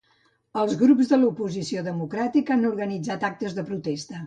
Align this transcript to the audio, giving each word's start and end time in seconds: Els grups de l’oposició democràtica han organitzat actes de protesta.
Els 0.61 0.71
grups 0.79 1.11
de 1.11 1.19
l’oposició 1.23 1.85
democràtica 1.89 2.57
han 2.57 2.67
organitzat 2.73 3.29
actes 3.33 3.57
de 3.61 3.71
protesta. 3.71 4.19